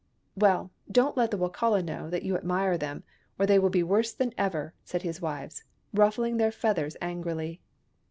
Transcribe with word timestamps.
"Well, 0.35 0.71
don't 0.91 1.15
let 1.15 1.29
the 1.29 1.37
Wokala 1.37 1.83
know 1.85 2.09
that 2.09 2.23
you 2.23 2.35
admire 2.35 2.75
them, 2.75 3.03
or 3.37 3.45
they 3.45 3.59
will 3.59 3.69
be 3.69 3.83
worse 3.83 4.11
than 4.13 4.33
ever," 4.35 4.73
said 4.83 5.03
his 5.03 5.21
wives, 5.21 5.63
ruffling 5.93 6.37
their 6.37 6.51
feathers 6.51 6.97
angrily. 7.03 7.61